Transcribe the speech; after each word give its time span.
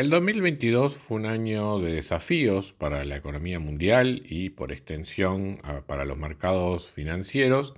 El 0.00 0.08
2022 0.08 0.94
fue 0.94 1.18
un 1.18 1.26
año 1.26 1.78
de 1.78 1.92
desafíos 1.92 2.72
para 2.72 3.04
la 3.04 3.16
economía 3.16 3.60
mundial 3.60 4.22
y 4.24 4.48
por 4.48 4.72
extensión 4.72 5.60
para 5.86 6.06
los 6.06 6.16
mercados 6.16 6.88
financieros 6.88 7.74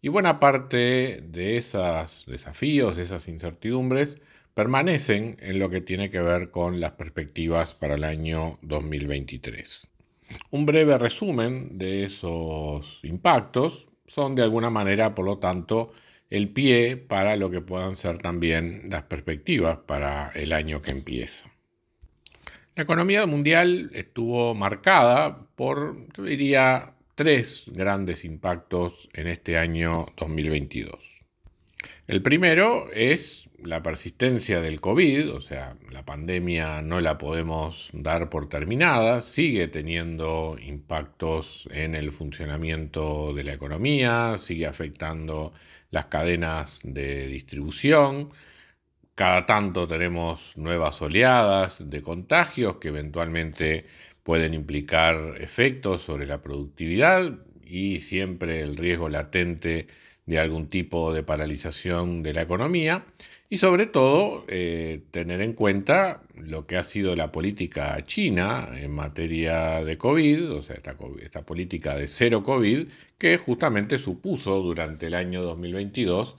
y 0.00 0.06
buena 0.06 0.38
parte 0.38 1.24
de 1.26 1.56
esos 1.56 2.24
desafíos, 2.28 2.96
de 2.96 3.02
esas 3.02 3.26
incertidumbres, 3.26 4.16
permanecen 4.54 5.38
en 5.40 5.58
lo 5.58 5.68
que 5.68 5.80
tiene 5.80 6.08
que 6.08 6.20
ver 6.20 6.52
con 6.52 6.78
las 6.78 6.92
perspectivas 6.92 7.74
para 7.74 7.96
el 7.96 8.04
año 8.04 8.60
2023. 8.62 9.88
Un 10.52 10.66
breve 10.66 10.96
resumen 10.98 11.78
de 11.78 12.04
esos 12.04 13.00
impactos 13.02 13.88
son 14.06 14.36
de 14.36 14.44
alguna 14.44 14.70
manera, 14.70 15.16
por 15.16 15.24
lo 15.24 15.38
tanto, 15.38 15.90
el 16.30 16.48
pie 16.48 16.96
para 16.96 17.34
lo 17.34 17.50
que 17.50 17.60
puedan 17.60 17.96
ser 17.96 18.18
también 18.18 18.82
las 18.88 19.02
perspectivas 19.02 19.78
para 19.78 20.28
el 20.36 20.52
año 20.52 20.80
que 20.80 20.92
empieza. 20.92 21.55
La 22.76 22.82
economía 22.82 23.24
mundial 23.24 23.90
estuvo 23.94 24.54
marcada 24.54 25.46
por, 25.56 25.96
yo 26.12 26.24
diría, 26.24 26.92
tres 27.14 27.70
grandes 27.72 28.22
impactos 28.22 29.08
en 29.14 29.28
este 29.28 29.56
año 29.56 30.08
2022. 30.18 31.22
El 32.06 32.20
primero 32.20 32.92
es 32.92 33.48
la 33.64 33.82
persistencia 33.82 34.60
del 34.60 34.82
COVID, 34.82 35.32
o 35.32 35.40
sea, 35.40 35.78
la 35.90 36.04
pandemia 36.04 36.82
no 36.82 37.00
la 37.00 37.16
podemos 37.16 37.88
dar 37.94 38.28
por 38.28 38.50
terminada, 38.50 39.22
sigue 39.22 39.68
teniendo 39.68 40.58
impactos 40.62 41.70
en 41.72 41.94
el 41.94 42.12
funcionamiento 42.12 43.32
de 43.32 43.44
la 43.44 43.54
economía, 43.54 44.36
sigue 44.36 44.66
afectando 44.66 45.54
las 45.90 46.06
cadenas 46.06 46.80
de 46.82 47.26
distribución, 47.28 48.32
cada 49.16 49.46
tanto 49.46 49.88
tenemos 49.88 50.52
nuevas 50.58 51.00
oleadas 51.00 51.88
de 51.90 52.02
contagios 52.02 52.76
que 52.76 52.88
eventualmente 52.88 53.86
pueden 54.22 54.52
implicar 54.52 55.38
efectos 55.40 56.02
sobre 56.02 56.26
la 56.26 56.42
productividad 56.42 57.32
y 57.64 58.00
siempre 58.00 58.60
el 58.60 58.76
riesgo 58.76 59.08
latente 59.08 59.86
de 60.26 60.38
algún 60.38 60.68
tipo 60.68 61.14
de 61.14 61.22
paralización 61.22 62.22
de 62.22 62.34
la 62.34 62.42
economía. 62.42 63.06
Y 63.48 63.56
sobre 63.58 63.86
todo 63.86 64.44
eh, 64.48 65.00
tener 65.12 65.40
en 65.40 65.54
cuenta 65.54 66.20
lo 66.34 66.66
que 66.66 66.76
ha 66.76 66.82
sido 66.82 67.16
la 67.16 67.32
política 67.32 68.04
china 68.04 68.68
en 68.74 68.92
materia 68.92 69.82
de 69.82 69.96
COVID, 69.96 70.52
o 70.52 70.62
sea, 70.62 70.76
esta, 70.76 70.94
esta 71.22 71.42
política 71.42 71.96
de 71.96 72.08
cero 72.08 72.42
COVID, 72.42 72.88
que 73.16 73.38
justamente 73.38 73.98
supuso 73.98 74.60
durante 74.60 75.06
el 75.06 75.14
año 75.14 75.42
2022 75.42 76.36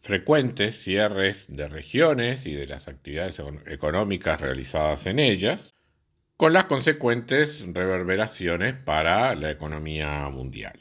frecuentes 0.00 0.80
cierres 0.82 1.46
de 1.48 1.68
regiones 1.68 2.46
y 2.46 2.54
de 2.54 2.66
las 2.66 2.88
actividades 2.88 3.40
económicas 3.66 4.40
realizadas 4.40 5.06
en 5.06 5.18
ellas, 5.18 5.74
con 6.36 6.52
las 6.52 6.64
consecuentes 6.64 7.64
reverberaciones 7.66 8.74
para 8.74 9.34
la 9.34 9.50
economía 9.50 10.28
mundial. 10.28 10.80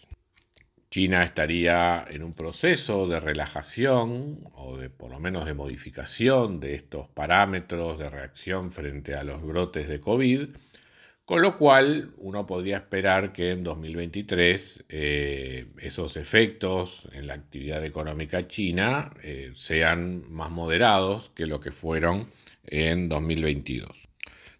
China 0.89 1.23
estaría 1.23 2.05
en 2.09 2.23
un 2.23 2.33
proceso 2.33 3.07
de 3.07 3.19
relajación 3.19 4.39
o 4.53 4.77
de 4.77 4.89
por 4.89 5.11
lo 5.11 5.19
menos 5.19 5.45
de 5.45 5.53
modificación 5.53 6.59
de 6.59 6.75
estos 6.75 7.09
parámetros 7.09 7.99
de 7.99 8.07
reacción 8.07 8.71
frente 8.71 9.15
a 9.15 9.23
los 9.23 9.43
brotes 9.43 9.89
de 9.89 9.99
COVID, 9.99 10.49
con 11.27 11.41
lo 11.41 11.57
cual, 11.57 12.13
uno 12.19 12.47
podría 12.47 12.77
esperar 12.77 13.33
que 13.33 13.51
en 13.51 13.61
2023 13.61 14.85
eh, 14.87 15.67
esos 15.77 16.15
efectos 16.15 17.05
en 17.11 17.27
la 17.27 17.33
actividad 17.33 17.83
económica 17.83 18.47
china 18.47 19.11
eh, 19.21 19.51
sean 19.53 20.23
más 20.31 20.49
moderados 20.51 21.29
que 21.31 21.45
lo 21.45 21.59
que 21.59 21.73
fueron 21.73 22.31
en 22.63 23.09
2022. 23.09 24.07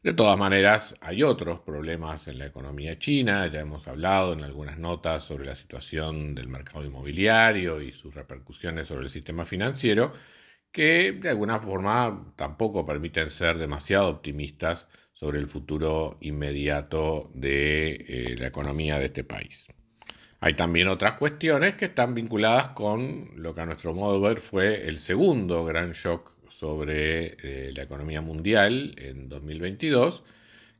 De 0.03 0.11
todas 0.11 0.37
maneras, 0.37 0.93
hay 0.99 1.23
otros 1.23 1.61
problemas 1.61 2.27
en 2.27 2.37
la 2.37 2.47
economía 2.47 2.99
china, 2.99 3.47
ya 3.47 3.61
hemos 3.61 3.87
hablado 3.87 4.33
en 4.33 4.43
algunas 4.43 4.77
notas 4.77 5.23
sobre 5.23 5.45
la 5.45 5.55
situación 5.55 6.35
del 6.35 6.49
mercado 6.49 6.83
inmobiliario 6.83 7.81
y 7.81 7.93
sus 7.93 8.13
repercusiones 8.13 8.89
sobre 8.89 9.03
el 9.05 9.09
sistema 9.09 9.45
financiero, 9.45 10.11
que 10.69 11.13
de 11.13 11.29
alguna 11.29 11.61
forma 11.61 12.33
tampoco 12.35 12.85
permiten 12.85 13.29
ser 13.29 13.57
demasiado 13.57 14.09
optimistas 14.09 14.85
sobre 15.19 15.39
el 15.39 15.47
futuro 15.47 16.17
inmediato 16.21 17.31
de 17.33 18.05
eh, 18.07 18.35
la 18.37 18.47
economía 18.47 18.99
de 18.99 19.05
este 19.05 19.23
país. 19.23 19.65
Hay 20.39 20.53
también 20.53 20.87
otras 20.87 21.13
cuestiones 21.13 21.73
que 21.73 21.85
están 21.85 22.13
vinculadas 22.13 22.69
con 22.69 23.31
lo 23.35 23.55
que 23.55 23.61
a 23.61 23.65
nuestro 23.65 23.95
modo 23.95 24.21
de 24.21 24.27
ver 24.27 24.37
fue 24.37 24.87
el 24.87 24.99
segundo 24.99 25.65
gran 25.65 25.93
shock 25.93 26.33
sobre 26.49 27.35
eh, 27.41 27.71
la 27.75 27.83
economía 27.83 28.21
mundial 28.21 28.93
en 28.99 29.27
2022, 29.27 30.23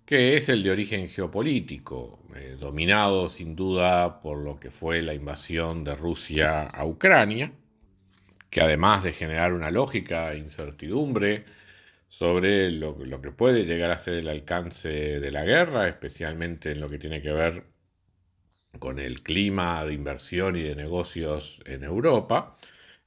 que 0.06 0.38
es 0.38 0.50
el 0.50 0.62
de 0.62 0.70
origen 0.70 1.10
geopolítico, 1.10 2.20
eh, 2.36 2.58
dominado 2.60 3.30
sin 3.30 3.56
duda 3.56 4.22
por 4.22 4.38
lo 4.38 4.60
que 4.60 4.70
fue 4.70 5.02
la 5.02 5.16
invasión 5.16 5.84
de 5.84 5.96
Rusia 5.96 6.62
a 6.62 6.86
Ucrania, 6.86 7.52
que 8.52 8.62
además 8.62 9.04
de 9.04 9.14
generar 9.14 9.54
una 9.54 9.72
lógica 9.72 10.36
incertidumbre 10.36 11.44
sobre 12.10 12.72
lo, 12.72 13.22
que 13.22 13.32
puede 13.32 13.66
llegar 13.66 13.92
a 13.92 13.98
ser 13.98 14.16
el 14.16 14.28
alcance 14.28 15.20
de 15.20 15.32
la 15.32 15.46
guerra, 15.46 15.88
especialmente 15.88 16.72
en 16.72 16.80
lo 16.82 16.90
que 16.90 16.98
tiene 16.98 17.22
que 17.22 17.32
ver 17.32 17.64
con 18.80 19.00
el 19.00 19.24
clima 19.24 19.84
de 19.86 19.94
inversión 19.94 20.56
y 20.56 20.62
de 20.62 20.76
negocios 20.76 21.60
en 21.66 21.84
Europa, 21.84 22.56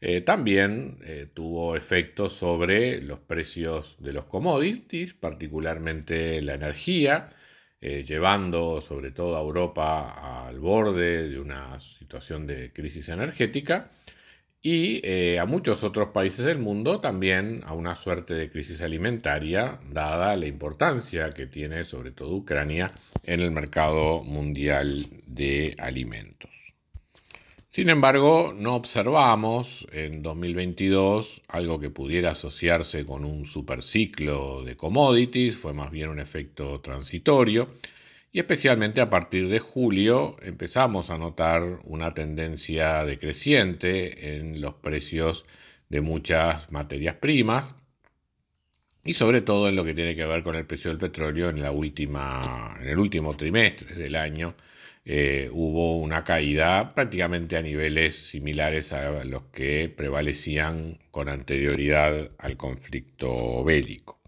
eh, 0.00 0.22
también 0.22 0.99
eh, 1.05 1.28
tuvo 1.33 1.77
efectos 1.77 2.33
sobre 2.34 3.00
los 3.03 3.21
precios 3.21 3.97
de 4.00 4.12
los 4.12 4.27
commodities, 4.27 5.15
particularmente 5.15 6.41
la 6.43 6.55
energía, 6.55 7.28
eh, 7.81 8.05
llevando 8.05 8.81
sobre 8.81 9.10
todo 9.10 9.37
a 9.37 9.41
Europa 9.41 10.47
al 10.47 10.59
borde 10.59 11.28
de 11.28 11.39
una 11.41 11.81
situación 11.81 12.47
de 12.47 12.72
crisis 12.72 13.09
energética 13.09 13.91
y 14.62 15.00
eh, 15.04 15.38
a 15.38 15.47
muchos 15.47 15.82
otros 15.84 16.10
países 16.10 16.44
del 16.44 16.59
mundo 16.59 17.00
también 17.00 17.62
a 17.65 17.72
una 17.72 17.97
suerte 17.97 18.34
de 18.34 18.50
crisis 18.50 18.82
alimentaria, 18.82 19.81
dada 19.91 20.37
la 20.37 20.47
importancia 20.47 21.31
que 21.31 21.47
tiene 21.47 21.84
sobre 21.84 22.10
todo 22.10 22.34
Ucrania 22.34 22.91
en 23.25 23.41
el 23.41 23.50
mercado 23.50 24.22
mundial 24.22 25.06
de 25.26 25.75
alimentos. 25.78 26.50
Sin 27.69 27.88
embargo, 27.88 28.53
no 28.54 28.75
observamos 28.75 29.87
en 29.93 30.22
2022 30.22 31.42
algo 31.47 31.78
que 31.78 31.88
pudiera 31.88 32.32
asociarse 32.32 33.06
con 33.06 33.25
un 33.25 33.47
superciclo 33.47 34.65
de 34.65 34.77
commodities, 34.77 35.56
fue 35.56 35.72
más 35.72 35.92
bien 35.92 36.09
un 36.09 36.19
efecto 36.19 36.81
transitorio, 36.81 37.69
y 38.33 38.39
especialmente 38.39 39.01
a 39.01 39.11
partir 39.11 39.49
de 39.49 39.59
julio 39.59 40.37
empezamos 40.43 41.11
a 41.11 41.19
notar 41.19 41.81
una 41.85 42.11
tendencia 42.11 43.05
decreciente 43.05 44.37
en 44.37 44.61
los 44.61 44.75
precios 44.75 45.45
de 45.89 46.01
muchas 46.01 46.71
materias 46.71 47.17
primas 47.17 47.75
y 49.03 49.15
sobre 49.15 49.41
todo 49.41 49.69
en 49.69 49.77
lo 49.77 49.84
que 49.84 49.95
tiene 49.95 50.15
que 50.15 50.27
ver 50.27 50.43
con 50.43 50.54
el 50.54 50.66
precio 50.66 50.91
del 50.91 50.99
petróleo 50.99 51.51
en, 51.51 51.63
la 51.63 51.72
última, 51.72 52.77
en 52.81 52.89
el 52.89 52.99
último 52.99 53.34
trimestre 53.37 53.97
del 53.97 54.15
año. 54.15 54.54
Eh, 55.04 55.49
hubo 55.53 55.97
una 55.99 56.22
caída 56.25 56.95
prácticamente 56.95 57.57
a 57.57 57.63
niveles 57.63 58.28
similares 58.28 58.93
a 58.93 59.25
los 59.25 59.45
que 59.45 59.89
prevalecían 59.89 60.99
con 61.10 61.28
anterioridad 61.28 62.31
al 62.39 62.57
conflicto 62.57 63.65
bélico. 63.65 64.20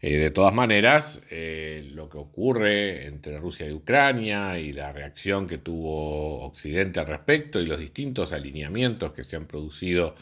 Eh, 0.00 0.16
de 0.18 0.30
todas 0.30 0.52
maneras, 0.54 1.22
eh, 1.30 1.88
lo 1.92 2.08
que 2.08 2.18
ocurre 2.18 3.06
entre 3.06 3.38
Rusia 3.38 3.66
y 3.66 3.72
Ucrania 3.72 4.58
y 4.58 4.72
la 4.72 4.92
reacción 4.92 5.46
que 5.46 5.58
tuvo 5.58 6.42
Occidente 6.44 7.00
al 7.00 7.06
respecto 7.06 7.60
y 7.60 7.66
los 7.66 7.78
distintos 7.78 8.32
alineamientos 8.32 9.12
que 9.12 9.24
se 9.24 9.36
han 9.36 9.46
producido 9.46 10.14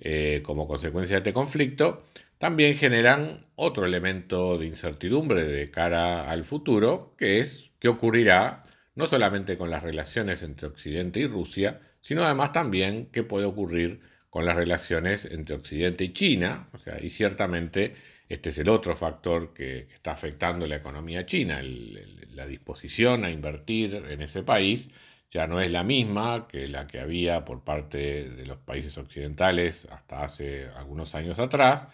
eh, 0.00 0.42
como 0.44 0.68
consecuencia 0.68 1.16
de 1.16 1.18
este 1.20 1.32
conflicto, 1.32 2.04
también 2.38 2.76
generan 2.76 3.46
otro 3.54 3.86
elemento 3.86 4.58
de 4.58 4.66
incertidumbre 4.66 5.44
de 5.44 5.70
cara 5.70 6.30
al 6.30 6.44
futuro, 6.44 7.14
que 7.16 7.40
es 7.40 7.70
qué 7.78 7.88
ocurrirá 7.88 8.64
no 8.94 9.06
solamente 9.06 9.56
con 9.56 9.70
las 9.70 9.82
relaciones 9.82 10.42
entre 10.42 10.66
Occidente 10.66 11.20
y 11.20 11.26
Rusia, 11.26 11.80
sino 12.02 12.24
además 12.24 12.52
también 12.52 13.08
qué 13.12 13.22
puede 13.22 13.46
ocurrir 13.46 14.00
con 14.30 14.44
las 14.44 14.56
relaciones 14.56 15.24
entre 15.24 15.56
Occidente 15.56 16.04
y 16.04 16.12
China, 16.12 16.68
o 16.72 16.78
sea, 16.78 17.02
y 17.02 17.10
ciertamente 17.10 17.94
este 18.28 18.50
es 18.50 18.58
el 18.58 18.68
otro 18.68 18.96
factor 18.96 19.52
que, 19.52 19.88
está 19.92 20.12
afectando 20.12 20.66
la 20.66 20.76
economía 20.76 21.26
china, 21.26 21.60
la 21.62 22.46
disposición 22.46 23.24
a 23.24 23.30
invertir 23.30 23.94
en 23.94 24.22
ese 24.22 24.42
país 24.42 24.88
ya 25.30 25.46
no 25.46 25.60
es 25.60 25.70
la 25.70 25.82
misma 25.84 26.46
que 26.48 26.68
la 26.68 26.86
que 26.86 27.00
había 27.00 27.44
por 27.44 27.62
parte 27.62 28.28
de 28.30 28.46
los 28.46 28.58
países 28.58 28.96
occidentales 28.96 29.86
hasta 29.90 30.24
hace 30.24 30.68
algunos 30.76 31.14
años 31.14 31.38
atrás, 31.38 31.88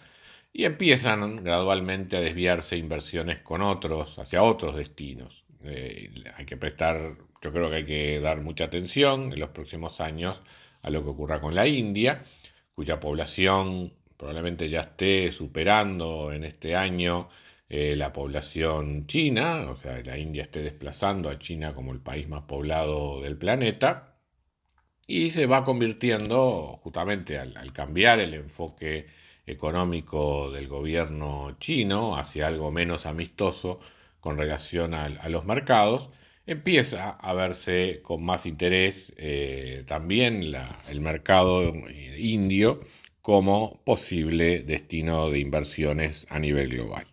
y 0.52 0.64
empiezan 0.64 1.43
gradualmente 1.43 2.17
a 2.17 2.20
desviarse 2.20 2.76
inversiones 2.76 3.38
con 3.38 3.62
otros, 3.62 4.19
hacia 4.19 4.43
otros 4.43 4.76
destinos. 4.76 5.44
Eh, 5.64 6.11
hay 6.37 6.44
que 6.44 6.56
prestar, 6.56 7.17
yo 7.43 7.52
creo 7.52 7.70
que 7.70 7.76
hay 7.76 7.87
que 7.87 8.20
dar 8.20 8.40
mucha 8.43 8.64
atención 8.64 9.32
en 9.32 9.40
los 9.40 9.50
próximos 9.50 10.00
años 10.00 10.43
a 10.82 10.90
lo 10.90 11.02
que 11.02 11.11
ocurra 11.11 11.40
con 11.40 11.55
la 11.55 11.67
India, 11.67 12.23
cuya 12.75 13.00
población 13.00 13.94
probablemente 14.22 14.70
ya 14.70 14.82
esté 14.82 15.32
superando 15.32 16.32
en 16.32 16.44
este 16.44 16.76
año 16.76 17.28
eh, 17.69 17.96
la 17.96 18.12
población 18.12 19.08
china, 19.08 19.69
o 19.69 19.76
sea, 19.76 20.00
la 20.04 20.16
India 20.16 20.44
esté 20.44 20.62
desplazando 20.62 21.28
a 21.28 21.40
China 21.40 21.74
como 21.74 21.92
el 21.92 21.98
país 21.98 22.28
más 22.28 22.42
poblado 22.42 23.20
del 23.20 23.36
planeta, 23.36 24.14
y 25.08 25.32
se 25.32 25.46
va 25.46 25.64
convirtiendo 25.64 26.78
justamente 26.84 27.36
al, 27.36 27.72
cambiar 27.72 28.20
el 28.20 28.34
enfoque 28.34 29.08
económico 29.44 30.52
del 30.52 30.69
gobierno 30.69 31.56
chino 31.58 32.16
hacia 32.16 32.46
algo 32.46 32.70
menos 32.70 33.06
amistoso 33.06 33.80
con 34.20 34.38
relación 34.38 34.94
a, 34.94 35.08
los 35.28 35.44
mercados, 35.46 36.10
empieza 36.46 37.10
a 37.10 37.34
verse 37.34 38.00
con 38.04 38.24
más 38.24 38.46
interés 38.46 39.12
eh, 39.16 39.82
también 39.88 40.54
el 40.88 41.00
mercado 41.00 41.64
eh, 41.88 42.16
indio 42.20 42.78
como 43.22 43.80
posible 43.84 44.64
destino 44.64 45.30
de 45.30 45.38
inversiones 45.38 46.26
a 46.28 46.40
nivel 46.40 46.69
global. 46.69 47.06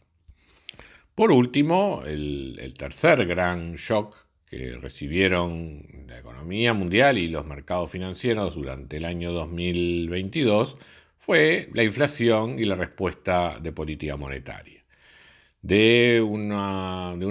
Por 1.13 1.31
último, 1.31 2.01
el, 2.05 2.73
tercer 2.77 3.25
gran 3.27 3.75
shock 3.75 4.15
que 4.49 4.77
recibieron 4.81 5.85
la 6.07 6.19
economía 6.19 6.73
mundial 6.73 7.17
y 7.17 7.29
los 7.29 7.45
mercados 7.45 7.91
financieros 7.91 8.55
durante 8.55 8.97
el 8.97 9.05
año 9.05 9.31
2022 9.31 10.77
fue 11.17 11.69
la 11.73 11.83
inflación 11.83 12.57
y 12.57 12.63
la 12.63 12.75
respuesta 12.75 13.59
de 13.59 13.71
política 13.71 14.17
monetaria. 14.17 14.83
De, 15.61 16.21
un 16.21 16.53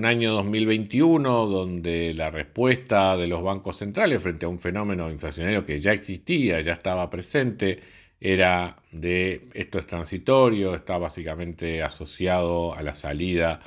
año 0.04 0.32
2021 0.32 1.46
donde 1.46 2.12
la 2.14 2.30
respuesta 2.30 3.16
de 3.16 3.26
los 3.26 3.42
bancos 3.42 3.78
centrales 3.78 4.22
frente 4.22 4.44
a 4.44 4.50
un 4.50 4.58
fenómeno 4.58 5.10
inflacionario 5.10 5.64
que 5.64 5.80
ya 5.80 5.92
existía, 5.92 6.60
ya 6.60 6.74
estaba 6.74 7.08
presente, 7.08 7.80
era 8.20 8.76
de 8.90 9.48
esto 9.54 9.78
es 9.78 9.86
transitorio, 9.86 10.74
está 10.74 10.98
básicamente 10.98 11.82
asociado 11.82 12.74
a 12.74 12.82
la 12.82 12.94
salida 12.94 13.60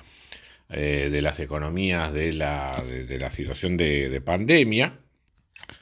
eh, 0.69 1.09
de 1.11 1.21
las 1.21 1.39
economías 1.39 2.13
de 2.13 2.33
la, 2.33 2.73
situación 3.31 3.77
de, 3.77 4.21
pandemia, 4.25 4.99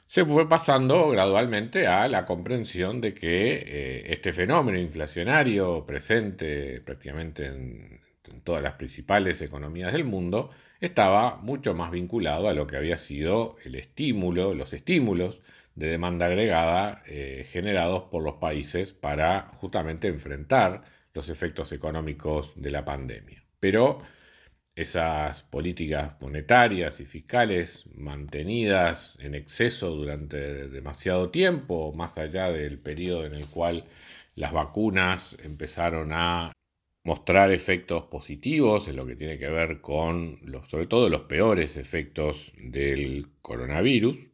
se 0.06 0.24
fue 0.24 0.48
pasando 0.48 1.10
gradualmente 1.10 1.86
a 1.86 2.08
la 2.08 2.26
comprensión 2.26 3.00
de 3.00 3.14
que 3.14 3.64
eh, 3.66 4.02
este 4.12 4.32
fenómeno 4.32 4.78
inflacionario 4.78 5.84
presente 5.86 6.80
prácticamente 6.80 7.46
en, 7.46 8.00
todas 8.44 8.62
las 8.62 8.74
principales 8.74 9.40
economías 9.42 9.92
del 9.92 10.04
mundo 10.04 10.50
estaba 10.80 11.36
mucho 11.36 11.74
más 11.74 11.90
vinculado 11.90 12.48
a 12.48 12.54
lo 12.54 12.66
que 12.66 12.76
había 12.76 12.96
sido 12.96 13.56
el 13.64 13.74
estímulo, 13.74 14.54
los 14.54 14.72
estímulos 14.72 15.40
de 15.74 15.88
demanda 15.88 16.26
agregada 16.26 17.02
eh, 17.06 17.46
generados 17.50 18.04
por 18.04 18.22
los 18.22 18.34
países 18.34 18.92
para 18.92 19.48
justamente 19.54 20.08
enfrentar 20.08 20.82
los 21.14 21.28
efectos 21.28 21.72
económicos 21.72 22.52
de 22.56 22.70
la 22.70 22.84
pandemia. 22.84 23.44
Pero 23.58 23.98
esas 24.74 25.42
políticas 25.42 26.14
monetarias 26.20 27.00
y 27.00 27.04
fiscales 27.04 27.84
mantenidas 27.94 29.16
en 29.20 29.34
exceso 29.34 29.90
durante 29.90 30.68
demasiado 30.68 31.30
tiempo, 31.30 31.92
más 31.92 32.18
allá 32.18 32.50
del 32.50 32.78
periodo 32.78 33.26
en 33.26 33.34
el 33.34 33.46
cual 33.46 33.84
las 34.34 34.52
vacunas 34.52 35.36
empezaron 35.42 36.12
a 36.12 36.52
mostrar 37.04 37.50
efectos 37.52 38.04
positivos 38.04 38.88
en 38.88 38.96
lo 38.96 39.06
que 39.06 39.16
tiene 39.16 39.38
que 39.38 39.48
ver 39.48 39.80
con, 39.80 40.38
sobre 40.68 40.86
todo, 40.86 41.08
los 41.08 41.22
peores 41.22 41.76
efectos 41.76 42.52
del 42.56 43.26
coronavirus, 43.42 44.30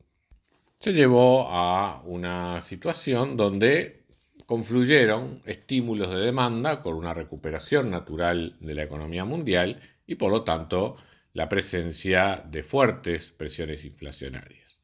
se 0.87 0.93
llevó 0.93 1.49
a 1.51 2.01
una 2.05 2.63
situación 2.63 3.37
donde 3.37 4.05
confluyeron 4.47 5.43
estímulos 5.45 6.11
de 6.11 6.21
demanda 6.21 6.81
con 6.81 6.95
una 6.95 7.13
recuperación 7.13 7.91
natural 7.91 8.55
de 8.61 8.73
la 8.73 8.85
economía 8.85 9.25
mundial 9.25 9.81
y 10.07 10.15
por 10.15 10.31
lo 10.31 10.45
tanto 10.45 10.95
la 11.33 11.49
presencia 11.49 12.41
de 12.49 12.63
fuertes 12.63 13.33
presiones 13.37 13.85
inflacionarias. 13.85 14.79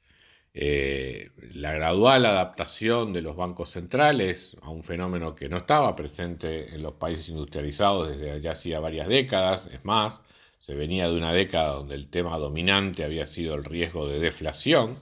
Eh, 0.55 1.31
la 1.55 1.73
gradual 1.73 2.27
adaptación 2.27 3.13
de 3.13 3.23
los 3.23 3.37
bancos 3.37 3.71
centrales 3.71 4.57
a 4.61 4.71
un 4.71 4.83
fenómeno 4.83 5.37
que 5.37 5.49
no 5.49 5.59
estaba 5.59 5.95
presente 5.95 6.75
en 6.75 6.83
los 6.83 6.95
países 6.95 7.29
industrializados 7.29 8.09
desde 8.09 8.41
ya 8.41 8.51
hacía 8.51 8.81
varias 8.81 9.07
décadas, 9.07 9.69
es 9.73 9.85
más, 9.85 10.21
se 10.59 10.75
venía 10.75 11.09
de 11.09 11.17
una 11.17 11.33
década 11.33 11.75
donde 11.75 11.95
el 11.95 12.11
tema 12.11 12.39
dominante 12.39 13.05
había 13.05 13.29
sido 13.29 13.55
el 13.55 13.63
riesgo 13.63 14.09
de 14.09 14.19
deflación, 14.19 14.97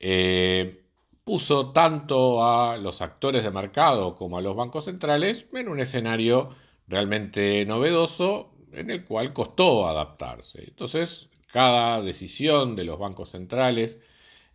eh, 0.00 0.82
puso 1.24 1.72
tanto 1.72 2.44
a 2.44 2.78
los 2.78 3.02
actores 3.02 3.44
de 3.44 3.50
mercado 3.50 4.14
como 4.14 4.38
a 4.38 4.40
los 4.40 4.56
bancos 4.56 4.86
centrales 4.86 5.46
en 5.52 5.68
un 5.68 5.80
escenario 5.80 6.48
realmente 6.86 7.66
novedoso 7.66 8.50
en 8.72 8.90
el 8.90 9.04
cual 9.04 9.32
costó 9.32 9.86
adaptarse. 9.88 10.64
Entonces, 10.68 11.28
cada 11.52 12.00
decisión 12.02 12.76
de 12.76 12.84
los 12.84 12.98
bancos 12.98 13.30
centrales, 13.30 14.00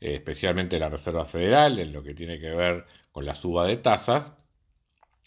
eh, 0.01 0.15
especialmente 0.15 0.79
la 0.79 0.89
Reserva 0.89 1.25
Federal, 1.25 1.79
en 1.79 1.93
lo 1.93 2.03
que 2.03 2.13
tiene 2.13 2.39
que 2.39 2.49
ver 2.49 2.85
con 3.11 3.25
la 3.25 3.35
suba 3.35 3.65
de 3.67 3.77
tasas, 3.77 4.31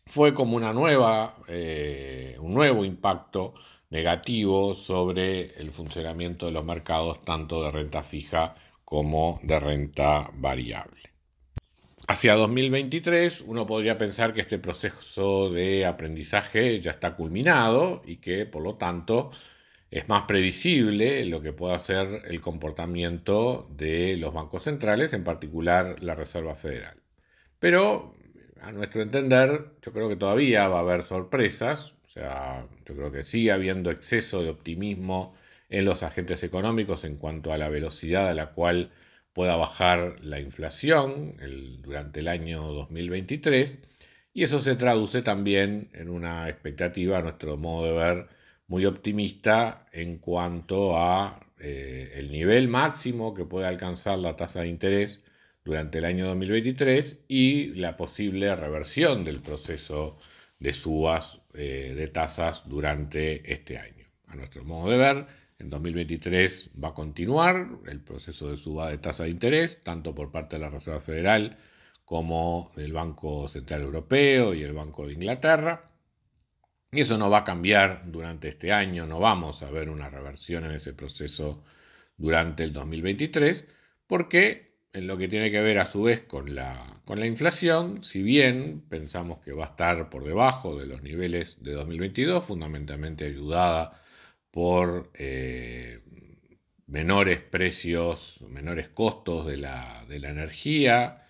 fue 0.07 0.35
como 0.35 0.57
una 0.57 0.73
nueva, 0.73 1.37
eh, 1.49 2.37
un 2.41 2.55
nuevo 2.55 2.85
impacto 2.85 3.55
negativo 3.91 4.75
sobre 4.75 5.55
el 5.61 5.71
funcionamiento 5.73 6.47
de 6.47 6.53
los 6.53 6.65
mercados, 6.65 7.25
tanto 7.25 7.63
de 7.63 7.71
renta 7.71 8.03
fija 8.03 8.55
como 8.87 9.41
de 9.43 9.59
renta 9.59 10.31
variable. 10.33 11.03
Hacia 12.07 12.35
2023 12.35 13.41
uno 13.41 13.67
podría 13.67 13.99
pensar 13.99 14.33
que 14.33 14.43
este 14.43 14.61
proceso 14.61 15.51
de 15.51 15.85
aprendizaje 15.85 16.81
ya 16.81 16.93
está 16.93 17.17
culminado 17.17 18.01
y 18.07 18.19
que 18.19 18.47
por 18.47 18.63
lo 18.63 18.77
tanto 18.77 19.33
es 19.91 20.09
más 20.09 20.23
previsible 20.23 21.27
lo 21.27 21.43
que 21.43 21.53
pueda 21.53 21.77
ser 21.81 22.23
el 22.29 22.41
comportamiento 22.41 23.69
de 23.71 24.17
los 24.19 24.33
bancos 24.33 24.63
centrales, 24.63 25.13
en 25.13 25.25
particular 25.25 26.01
la 26.01 26.15
Reserva 26.15 26.55
Federal. 26.55 26.97
Pero 27.59 28.15
a 28.63 28.71
nuestro 28.71 29.03
entender 29.03 29.73
yo 29.83 29.93
creo 29.93 30.09
que 30.09 30.17
todavía 30.17 30.69
va 30.69 30.79
a 30.79 30.83
haber 30.83 31.03
sorpresas, 31.03 31.97
o 32.07 32.09
sea, 32.09 32.69
yo 32.87 32.95
creo 32.95 33.11
que 33.11 33.25
sigue 33.25 33.51
habiendo 33.51 33.91
exceso 33.91 34.43
de 34.43 34.51
optimismo 34.51 35.33
en 35.69 35.85
los 35.85 36.03
agentes 36.03 36.43
económicos 36.43 37.05
en 37.05 37.17
cuanto 37.17 37.53
a 37.53 37.59
la 37.59 37.69
velocidad 37.69 38.29
a 38.29 38.35
la 38.35 38.53
cual 38.53 38.91
pueda 39.33 39.57
bajar 39.57 40.17
la 40.23 40.41
inflación 40.41 41.33
durante 41.83 42.21
el 42.21 42.29
año 42.29 42.63
2023 42.73 43.79
y 44.33 44.43
eso 44.43 44.61
se 44.61 44.77
traduce 44.77 45.23
también 45.23 45.89
en 45.95 46.11
una 46.11 46.49
expectativa, 46.49 47.19
a 47.19 47.23
nuestro 47.23 47.57
modo 47.57 47.87
de 47.87 47.93
ver, 47.93 48.29
muy 48.67 48.85
optimista 48.85 49.87
en 49.93 50.19
cuanto 50.19 50.99
a 50.99 51.41
eh, 51.59 52.13
el 52.17 52.31
nivel 52.31 52.69
máximo 52.69 53.33
que 53.33 53.47
puede 53.47 53.67
alcanzar 53.67 54.19
la 54.19 54.37
tasa 54.37 54.61
de 54.61 54.69
interés 54.69 55.23
durante 55.65 55.99
el 55.99 56.05
año 56.05 56.27
2023 56.27 57.25
y 57.29 57.69
la 57.77 57.97
posible 57.97 58.55
reversión 58.55 59.25
del 59.25 59.41
proceso 59.41 60.19
de 60.59 60.73
subas 60.73 61.41
eh, 61.55 61.95
de 61.97 62.09
tasas 62.09 62.69
durante 62.69 63.53
este 63.53 63.79
año. 63.79 64.07
A 64.27 64.37
nuestro 64.37 64.65
modo 64.65 64.91
de 64.91 64.99
ver, 64.99 65.27
en 65.59 65.71
2023 65.71 66.71
va 66.83 66.89
a 66.89 66.95
continuar 66.95 67.69
el 67.87 68.01
proceso 68.01 68.51
de 68.51 68.57
suba 68.57 68.91
de 68.91 68.99
tasa 68.99 69.25
de 69.25 69.31
interés, 69.31 69.83
tanto 69.83 70.15
por 70.15 70.31
parte 70.31 70.57
de 70.57 70.63
la 70.63 70.71
Reserva 70.71 71.01
Federal 71.01 71.57
como 72.05 72.73
del 72.77 72.93
Banco 72.93 73.49
Central 73.49 73.83
Europeo 73.83 74.55
y 74.55 74.63
el 74.63 74.73
Banco 74.73 75.07
de 75.07 75.15
Inglaterra. 75.15 75.91
Y 76.93 77.01
eso 77.01 77.19
no 77.19 77.31
va 77.31 77.39
a 77.39 77.45
cambiar 77.45 78.05
durante 78.07 78.49
este 78.49 78.73
año, 78.73 79.07
no 79.07 79.19
vamos 79.19 79.63
a 79.63 79.71
ver 79.71 79.91
una 79.91 80.09
reversión 80.09 80.65
en 80.65 80.73
ese 80.73 80.93
proceso 80.93 81.65
durante 82.17 82.63
el 82.63 82.73
2023, 82.73 83.67
porque 84.07 84.77
en 84.93 85.07
lo 85.07 85.19
que 85.19 85.29
tiene 85.29 85.51
que 85.51 85.61
ver 85.61 85.79
a 85.79 85.87
su 85.87 86.03
vez 86.03 86.21
con 86.23 86.55
la, 86.55 87.01
con 87.05 87.19
la 87.21 87.27
inflación, 87.27 88.05
si 88.05 88.23
bien 88.23 88.83
pensamos 88.89 89.41
que 89.41 89.53
va 89.53 89.65
a 89.65 89.69
estar 89.69 90.09
por 90.11 90.25
debajo 90.25 90.79
de 90.79 90.87
los 90.87 91.03
niveles 91.03 91.63
de 91.63 91.73
2022, 91.73 92.45
fundamentalmente 92.45 93.27
ayudada 93.27 93.93
por 94.51 95.11
eh, 95.15 96.01
menores 96.87 97.41
precios, 97.41 98.41
menores 98.49 98.89
costos 98.89 99.47
de 99.47 99.57
la, 99.57 100.05
energía 100.09 101.27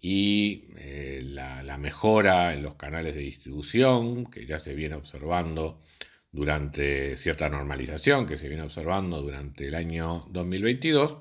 y 0.00 0.68
eh, 0.76 1.20
la, 1.24 1.76
mejora 1.78 2.54
en 2.54 2.62
los 2.62 2.74
canales 2.76 3.14
de 3.14 3.20
distribución 3.20 4.26
que 4.26 4.46
ya 4.46 4.60
se 4.60 4.74
viene 4.74 4.94
observando 4.94 5.82
durante 6.32 7.16
cierta 7.16 7.48
normalización 7.48 8.26
que 8.26 8.38
se 8.38 8.48
viene 8.48 8.62
observando 8.62 9.20
durante 9.22 9.66
el 9.66 9.74
año 9.74 10.26
2022. 10.30 11.16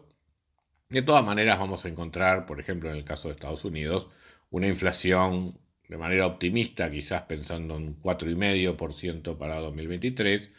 De 0.90 1.02
todas 1.02 1.24
maneras 1.24 1.60
vamos 1.60 1.86
a 1.86 1.90
encontrar, 1.90 2.46
por 2.46 2.60
ejemplo, 2.60 2.90
en 2.90 2.98
el 2.98 3.04
caso 3.04 3.28
de 3.28 3.36
Estados 3.36 3.64
Unidos, 3.66 4.08
una 4.50 4.68
inflación 4.68 5.60
de 5.88 5.98
manera 5.98 6.28
optimista, 6.28 6.90
quizás 6.90 7.24
pensando 7.24 7.78
en 7.78 7.94
4,5% 8.02 9.38
para 9.38 9.58
2023, 9.58 10.52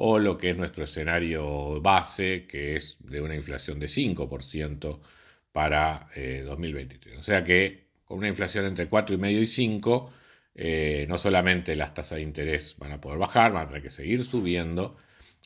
o 0.00 0.18
lo 0.18 0.38
que 0.38 0.50
es 0.50 0.56
nuestro 0.56 0.84
escenario 0.84 1.80
base, 1.80 2.46
que 2.46 2.76
es 2.76 2.96
de 3.00 3.20
una 3.20 3.34
inflación 3.34 3.80
de 3.80 3.88
5% 3.88 5.00
para 5.50 6.06
2023. 6.46 7.16
Eh, 7.16 7.18
o 7.18 7.22
sea 7.24 7.42
que 7.42 7.88
con 8.04 8.18
una 8.18 8.28
inflación 8.28 8.64
entre 8.64 8.88
4,5 8.88 9.42
y 9.42 9.46
5, 9.48 10.12
eh, 10.54 11.06
no 11.08 11.18
solamente 11.18 11.74
las 11.74 11.94
tasas 11.94 12.16
de 12.16 12.22
interés 12.22 12.76
van 12.78 12.92
a 12.92 13.00
poder 13.00 13.18
bajar, 13.18 13.52
van 13.52 13.64
a 13.64 13.66
tener 13.66 13.82
que 13.82 13.90
seguir 13.90 14.24
subiendo, 14.24 14.96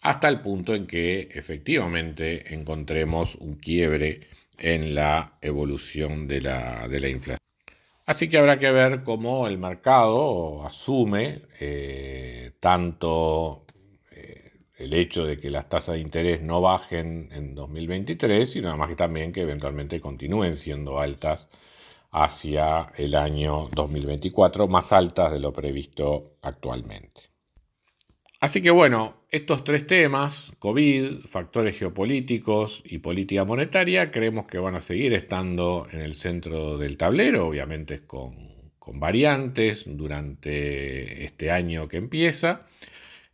hasta 0.03 0.29
el 0.29 0.41
punto 0.41 0.75
en 0.75 0.87
que 0.87 1.31
efectivamente 1.33 2.53
encontremos 2.53 3.37
un 3.37 3.55
quiebre 3.55 4.21
en 4.59 4.95
la 4.95 5.39
evolución 5.41 6.29
de 6.29 6.43
la, 6.43 6.89
de 6.89 7.01
la 7.01 7.09
inflación. 7.09 7.39
Así 8.05 8.29
que 8.29 8.37
habrá 8.37 8.59
que 8.59 8.71
ver 8.71 9.03
cómo 9.03 9.47
el 9.47 9.57
mercado 9.57 10.67
asume 10.67 11.43
eh, 11.59 12.53
tanto 12.61 13.65
el 14.83 14.95
hecho 14.95 15.25
de 15.25 15.39
que 15.39 15.51
las 15.51 15.69
tasas 15.69 15.95
de 15.95 16.01
interés 16.01 16.43
no 16.43 16.61
bajen 16.61 17.31
en 17.33 17.55
2023, 17.55 18.51
sino 18.51 18.69
además 18.69 18.89
que 18.89 18.97
también 18.97 19.33
que 19.33 19.43
eventualmente 19.43 20.01
continúen 20.01 20.57
siendo 20.57 21.01
altas 21.01 21.49
hacia 22.11 22.93
el 22.97 23.15
año 23.15 23.69
2024, 23.75 24.69
más 24.69 24.93
altas 24.93 25.33
de 25.33 25.41
lo 25.41 25.53
previsto 25.53 26.37
actualmente. 26.43 27.33
Así 28.43 28.61
que 28.61 28.71
bueno, 28.71 29.23
estos 29.31 29.63
tres 29.63 29.87
temas, 29.87 30.53
COVID, 30.59 31.27
factores 31.27 31.79
geopolíticos 31.79 32.83
y 32.85 32.99
política 32.99 33.45
monetaria, 33.45 34.11
creemos 34.11 34.47
que 34.47 34.59
van 34.59 34.75
a 34.75 34.81
seguir 34.81 35.15
estando 35.15 35.87
en 35.93 36.01
el 36.01 36.17
centro 36.17 36.77
del 36.77 36.97
tablero, 36.97 37.47
obviamente 37.47 38.01
con, 38.01 38.51
variantes 38.95 39.85
durante 39.87 41.25
este 41.25 41.53
año 41.53 41.87
que 41.87 41.99
empieza. 41.99 42.67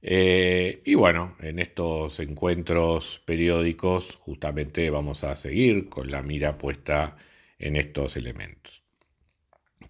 Eh, 0.00 0.80
y 0.84 0.94
bueno, 0.94 1.36
en 1.40 1.58
estos 1.58 2.20
encuentros 2.20 3.20
periódicos 3.24 4.16
justamente 4.16 4.90
vamos 4.90 5.24
a 5.24 5.34
seguir 5.34 5.88
con 5.88 6.10
la 6.10 6.22
mira 6.22 6.56
puesta 6.56 7.16
en 7.58 7.76
estos 7.76 8.16
elementos. 8.16 8.84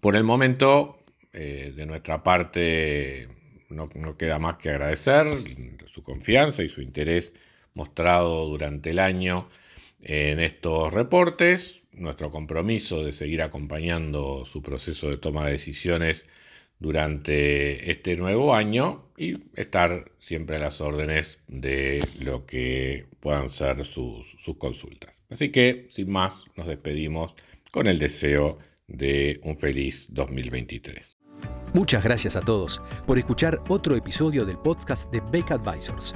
Por 0.01 0.15
el 0.15 0.23
momento, 0.23 1.03
eh, 1.33 1.73
de 1.75 1.85
nuestra 1.85 2.23
parte, 2.23 3.27
no, 3.69 3.89
queda 4.17 4.39
más 4.39 4.57
que 4.57 4.69
agradecer 4.69 5.27
su 5.87 6.03
confianza 6.03 6.63
y 6.63 6.69
su 6.69 6.81
interés 6.81 7.35
mostrado 7.73 8.45
durante 8.47 8.91
el 8.91 8.99
año 8.99 9.49
en 10.01 10.39
estos 10.39 10.93
reportes, 10.93 11.87
nuestro 11.91 12.31
compromiso 12.31 13.03
de 13.03 13.11
seguir 13.13 13.41
acompañando 13.41 14.45
su 14.45 14.61
proceso 14.61 15.09
de 15.09 15.17
toma 15.17 15.45
de 15.45 15.53
decisiones 15.53 16.25
durante 16.79 17.91
este 17.91 18.15
nuevo 18.15 18.55
año 18.55 19.03
y 19.17 19.33
estar 19.55 20.11
siempre 20.19 20.55
a 20.55 20.59
las 20.59 20.81
órdenes 20.81 21.39
de 21.47 22.05
lo 22.23 22.45
que 22.45 23.05
puedan 23.19 23.49
ser 23.49 23.85
sus, 23.85 24.35
sus 24.39 24.57
consultas. 24.57 25.17
Así 25.29 25.49
que, 25.49 25.87
sin 25.91 26.09
más, 26.09 26.45
nos 26.55 26.67
despedimos 26.67 27.35
con 27.71 27.87
el 27.87 27.99
deseo 27.99 28.57
de 28.87 29.39
un 29.43 29.57
feliz 29.57 30.07
2023. 30.09 31.17
Muchas 31.73 32.03
gracias 32.03 32.35
a 32.35 32.41
todos 32.41 32.81
por 33.05 33.19
escuchar 33.19 33.61
otro 33.69 33.95
episodio 33.95 34.45
del 34.45 34.57
podcast 34.57 35.11
de 35.11 35.21
Beck 35.31 35.51
Advisors. 35.51 36.15